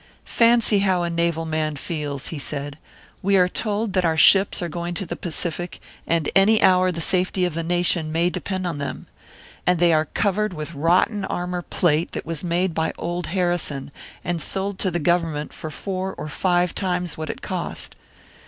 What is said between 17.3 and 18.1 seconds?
cost.